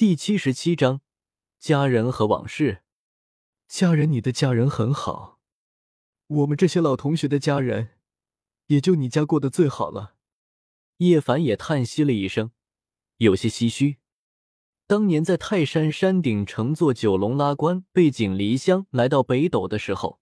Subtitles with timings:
[0.00, 1.02] 第七十七章
[1.58, 2.84] 家人和往事。
[3.68, 5.40] 家人，你的家人很好，
[6.26, 7.90] 我们这些老同学的家人，
[8.68, 10.14] 也就你家过得最好了。
[10.96, 12.52] 叶凡也叹息了一声，
[13.18, 13.98] 有些唏嘘。
[14.86, 20.18] 当年在泰山山顶乘坐九龙拉棺背井离乡来到北斗的时候，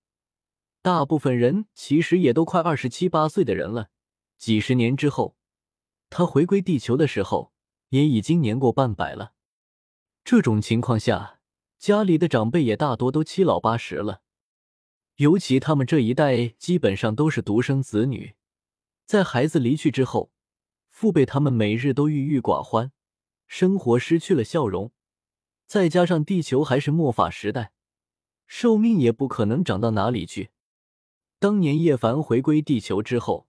[0.83, 3.91] 大部分人其实也都快二十七八岁的人了。
[4.37, 5.37] 几十年之后，
[6.11, 7.53] 他回归地球的时候，
[7.91, 9.35] 也已经年过半百了。
[10.31, 11.41] 这种情况下，
[11.79, 14.21] 家里的长辈也大多都七老八十了。
[15.17, 18.35] 尤其他们这一代基本上都是独生子女，
[19.07, 20.31] 在孩子离去之后，
[20.91, 22.93] 父辈他们每日都郁郁寡欢。
[23.47, 24.93] 生活失去了笑容，
[25.67, 27.73] 再加上地球还是末法时代，
[28.47, 30.51] 寿命也不可能长到哪里去。
[31.39, 33.49] 当年叶凡回归地球之后，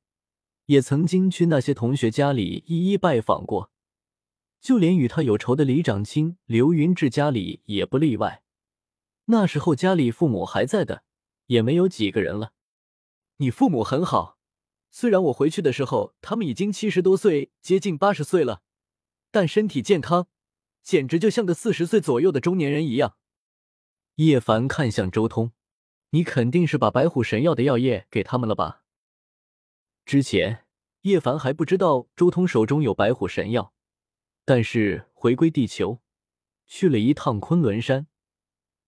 [0.67, 3.69] 也曾经去那些同学家里一一拜访过，
[4.59, 8.43] 就连与他有仇的李长青、刘云志家里也不例外。
[9.25, 11.03] 那时候家里父母还在的，
[11.45, 12.53] 也没有几个人了。
[13.37, 14.37] 你父母很好，
[14.89, 18.61] 虽然我回去的时候他们已经七十多岁，接近八十岁了。
[19.31, 20.27] 但身体健康，
[20.81, 23.15] 简直就像个四十岁左右的中年人一样。
[24.15, 25.53] 叶凡看向周通
[26.09, 28.83] ：“你肯定是把白虎神药的药液给他们了吧？”
[30.03, 30.65] 之前
[31.01, 33.73] 叶凡还不知道周通手中有白虎神药，
[34.49, 35.99] 但是回归地球，
[36.65, 38.07] 去了一趟昆仑山，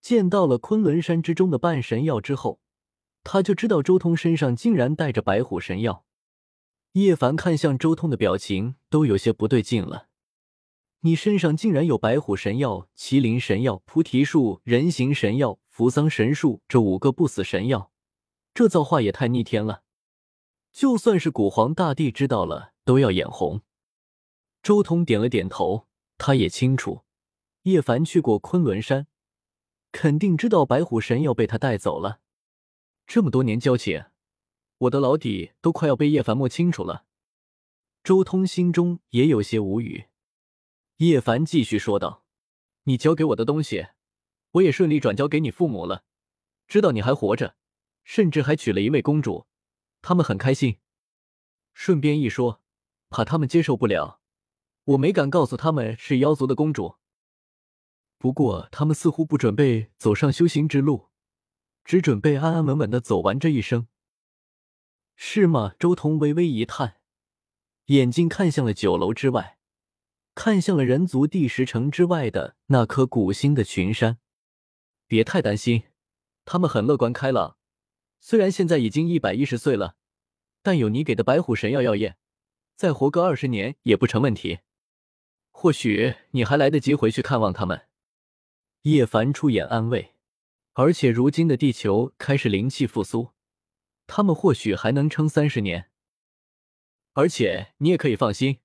[0.01, 2.59] 见到了昆仑山之中的半神药之后，
[3.23, 6.03] 他就知道周通身上竟然带着白虎神药。
[6.93, 10.07] 叶凡看向周通的表情都有些不对劲了。
[11.01, 17.91] 你身上竟然有白虎神药、麒麟神药、菩提树、人形神药、扶桑神树这五个不死神药，
[18.55, 19.83] 这造化也太逆天了！
[20.71, 23.61] 就算是古皇大帝知道了，都要眼红。
[24.63, 27.03] 周通点了点头，他也清楚，
[27.63, 29.07] 叶凡去过昆仑山，
[29.91, 32.21] 肯定知道白虎神药被他带走了。
[33.07, 34.05] 这么多年交情，
[34.77, 37.05] 我的老底都快要被叶凡摸清楚了。
[38.03, 40.05] 周通心中也有些无语。
[40.97, 42.23] 叶凡继续说道
[42.85, 43.87] ：“你交给我的东西，
[44.51, 46.03] 我也顺利转交给你父母了。
[46.67, 47.55] 知道你还活着，
[48.03, 49.47] 甚至还娶了一位公主，
[50.03, 50.77] 他们很开心。
[51.73, 52.61] 顺便一说，
[53.09, 54.20] 怕他们接受不了，
[54.91, 56.95] 我没敢告诉他们是妖族的公主。
[58.17, 61.09] 不过他们似乎不准备走上修行之路，
[61.83, 63.87] 只准备安安稳稳的走完这一生，
[65.15, 66.97] 是吗？”周彤微微一叹，
[67.85, 69.57] 眼睛看向了酒楼之外。
[70.33, 74.19] 看向了人族第十城之外的那颗古星的群山，
[75.05, 75.83] 别太担心，
[76.45, 77.57] 他们很乐观开朗。
[78.21, 79.95] 虽然现在已经一百一十岁了，
[80.61, 82.15] 但有你给的白虎神药药液，
[82.77, 84.59] 再活个二十年也不成问题。
[85.51, 87.87] 或许你还来得及回去看望他们。
[88.83, 90.15] 叶凡出言安慰，
[90.73, 93.31] 而且如今的地球开始灵气复苏，
[94.07, 95.91] 他们或许还能撑三十年。
[97.13, 98.59] 而且你也可以放心。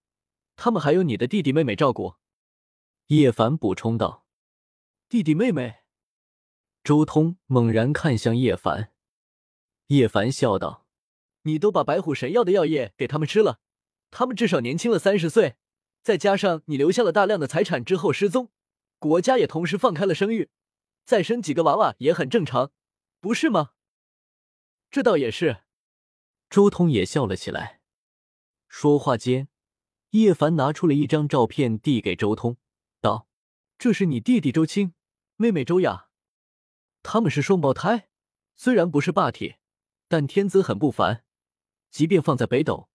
[0.54, 2.14] 他们还有你的弟弟妹妹照顾，
[3.08, 4.24] 叶凡补充道
[5.06, 5.80] ：“弟弟妹妹。”
[6.82, 8.92] 周通猛然看向叶凡，
[9.88, 10.86] 叶凡笑道
[11.42, 13.60] ：“你都把白虎神药的药液给他们吃了，
[14.10, 15.56] 他们至少年轻了三十岁，
[16.06, 18.52] 再加上你留下了大量的财产之后失踪，
[19.00, 20.50] 国家也同时放开了生育，
[21.04, 22.70] 再生几个娃娃也很正常，
[23.18, 23.72] 不是吗？”
[24.88, 25.64] 这倒也是。
[26.48, 27.80] 周通也笑了起来，
[28.68, 29.48] 说话间。
[30.10, 32.56] 叶凡拿出了一张照片，递给周通，
[33.00, 33.26] 道
[33.76, 34.94] ：“这是你弟弟周青，
[35.34, 36.06] 妹妹周雅，
[37.02, 38.08] 他们是双胞胎。
[38.54, 39.56] 虽然不是霸体，
[40.06, 41.24] 但天资很不凡，
[41.90, 42.88] 即便放在北斗，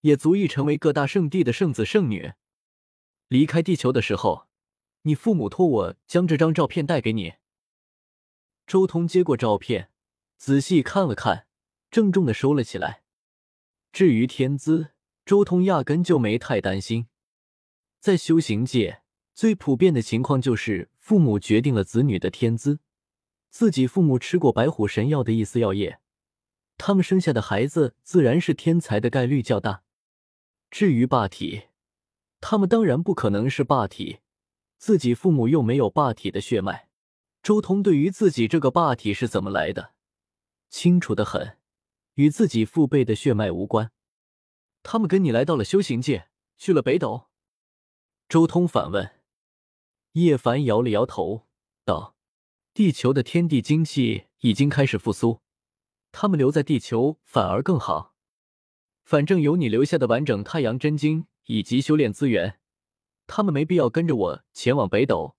[0.00, 2.32] 也足以成为各大圣地的圣子圣女。
[3.28, 4.46] 离开地球的时候，
[5.02, 7.34] 你父母托我将这张照片带给你。”
[8.66, 9.90] 周通接过照片，
[10.36, 11.46] 仔细看了看，
[11.90, 13.02] 郑重的收了起来。
[13.92, 14.90] 至于天资，
[15.24, 17.06] 周通压根就没太担心，
[18.00, 19.02] 在修行界
[19.34, 22.80] 最普遍的情况就是父母决定了子女的天资，
[23.48, 26.00] 自己父母吃过白虎神药的一丝药液，
[26.76, 29.84] 他们生下的孩子自然是天才的概率较大。
[30.70, 31.68] 至于霸体，
[32.40, 34.20] 他们当然不可能是霸体，
[34.78, 36.88] 自己父母又没有霸体的血脉。
[37.42, 39.94] 周通对于自己这个霸体是怎么来的，
[40.68, 41.58] 清楚的很，
[42.14, 43.92] 与自己父辈的血脉无关。
[44.82, 47.28] 他们跟你来到了修行界，去了北斗。
[48.28, 49.12] 周通反问。
[50.12, 51.46] 叶凡摇了摇头，
[51.84, 52.16] 道
[52.72, 55.40] ：“地球的天地精气已经开始复苏，
[56.10, 58.14] 他们留在地球反而更好。
[59.04, 62.60] 反正有你留下的完整太阳真经以及修炼资源，
[63.26, 65.36] 他们没必要跟着我前往北斗，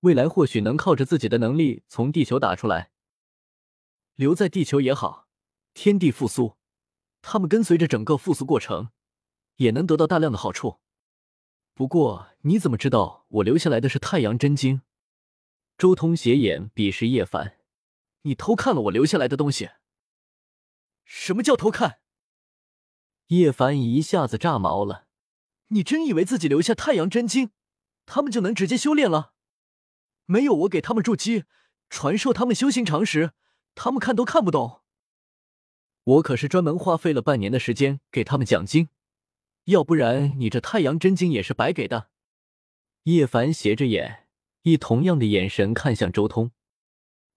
[0.00, 2.90] 未来或许能靠着自己的能力从地球打出来。
[4.14, 5.28] 留在地球也好，
[5.74, 6.56] 天地复苏，
[7.20, 8.90] 他们跟随着整个复苏过程，
[9.56, 10.80] 也能得到大量的好处。
[11.74, 14.82] 不过，你怎么知道我留下来的是太阳真经？
[15.78, 17.58] 周通斜眼鄙视叶凡
[18.22, 19.70] ：“你偷看了我留下来的东西？
[21.04, 22.00] 什么叫偷看？”
[23.28, 25.08] 叶凡一下子炸毛了
[25.72, 27.50] ：“你真以为自己留下太阳真经，
[28.06, 29.32] 他们就能直接修炼了？
[30.26, 31.44] 没有我给他们筑基，
[31.90, 33.32] 传授他们修行常识，
[33.74, 34.82] 他们看都看不懂。
[36.04, 38.88] 我可是专门花费了半年的时间给他们讲经。”
[39.66, 42.10] 要不然你这太阳真经也是白给的。
[43.04, 44.26] 叶凡斜着眼，
[44.62, 46.50] 以同样的眼神看向周通。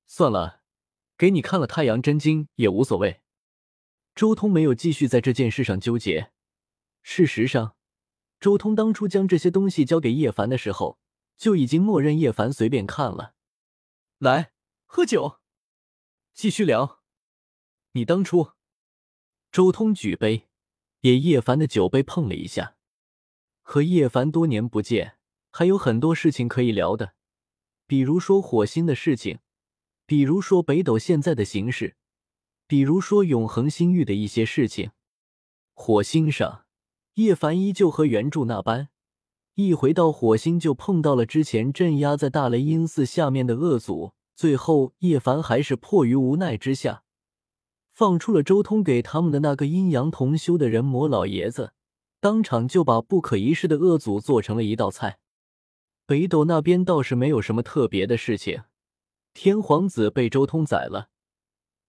[0.08, 0.64] 算了，
[1.16, 3.22] 给你看了太阳真经也无所谓。
[4.16, 6.32] 周通没有继续在这件事上纠结。
[7.04, 7.75] 事实上，
[8.40, 11.00] 周通当初将这些东西交给叶凡的时候，
[11.38, 13.34] 就已经默认叶凡随便看了。
[14.18, 14.52] 来，
[14.86, 15.40] 喝酒，
[16.34, 17.02] 继续聊。
[17.92, 18.52] 你当初，
[19.52, 20.48] 周通举杯。
[21.02, 22.78] 也叶凡的酒杯碰了一下，
[23.62, 25.20] 和叶凡多年不见，
[25.52, 27.14] 还有很多事情可以聊的，
[27.86, 29.38] 比如说火星的事情，
[30.08, 31.96] 比如说北斗现在的形势，
[32.66, 34.94] 比如说永恒星域的一些事情。
[35.76, 36.65] 火星上，
[37.16, 38.90] 叶凡依旧和原著那般，
[39.54, 47.04] 一回到火星就碰到了之前镇压在大雷音寺下面的恶祖，最后叶凡还是迫于无奈之下。
[47.94, 51.72] 放出了周通给他们的那个阴阳同修的人魔老爷子，
[52.20, 55.20] 当场就把不可一世的恶祖做成了一道菜。
[56.06, 58.64] 北斗那边倒是没有什么特别的事情，
[59.34, 61.08] 天皇子被周通宰了，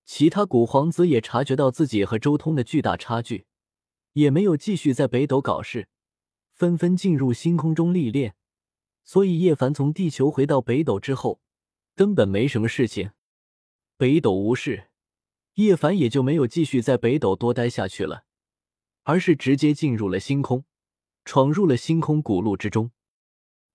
[0.04, 3.46] 其他古皇子也察觉到自己和周通的巨大差距，
[4.16, 5.88] 也没有继续在北斗搞事，
[6.54, 8.34] 纷纷进入星空中历练。
[9.04, 11.42] 所以叶凡从地球回到北斗之后，
[11.94, 13.10] 根本没什么事情，
[13.98, 14.88] 北斗无事。
[15.56, 18.24] 叶凡也就没有继续在北斗多待下去了，
[19.02, 20.64] 而是直接进入了星空，
[21.26, 22.92] 闯入了星空古路之中。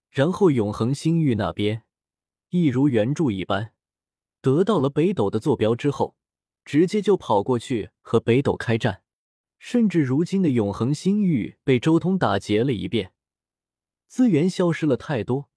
[0.09, 1.83] 然后永恒星域那边，
[2.49, 3.73] 一如原著一般，
[4.41, 6.15] 得到了北斗的坐标之后，
[6.65, 9.00] 直接就跑过去和北斗开战。
[9.63, 13.13] 甚至如今的永恒星域被周通打劫了一遍，
[14.07, 15.51] 资源消失了太多，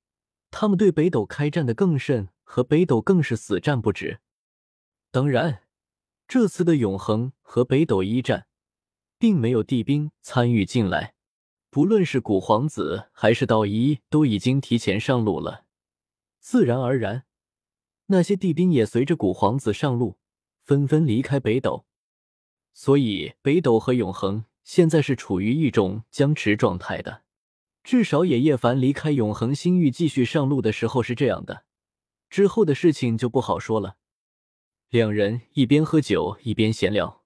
[0.51, 4.21] 他们对北斗开战的更甚，和北斗更是死战不止。
[5.11, 5.63] 当然。
[6.27, 8.47] 这次的永恒和北斗一战，
[9.19, 11.15] 并没有地兵参与进来，
[11.69, 15.67] 不论是古皇子还是道一，都已经提前上路了。
[16.41, 17.25] 自然而然，
[18.07, 20.19] 那些地兵也随着古皇子上路，
[20.63, 21.85] 纷纷离开北斗。
[22.75, 27.23] 所以，北斗和永恒现在是处于一种僵持状态的。
[27.83, 31.65] 至少，也叶凡离开永恒星域继续上路的时候是这样的。
[32.29, 33.97] 之后的事情就不好说了。
[34.91, 37.24] 两人一边喝酒一边闲聊。